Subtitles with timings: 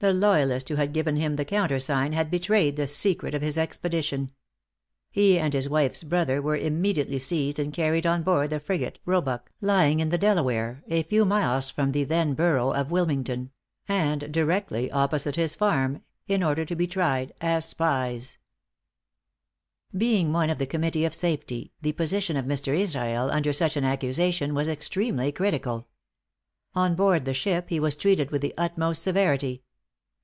[0.00, 4.32] The loyalist who had given him the countersign, had betrayed the secret of his expedition.
[5.10, 9.50] He and his wife's brother were immediately seized and carried on board the frigate Roebuck,
[9.62, 13.50] lying in the Delaware, a few miles from the then borough of Wilmington
[13.88, 18.36] and directly opposite his farm in order to be tried as spies.
[19.96, 22.78] Being one of the "Committee of Safety," the position of Mr.
[22.78, 25.88] Israel, under such an accusation, was extremely critical.
[26.74, 29.62] On board the ship he was treated with the utmost severity.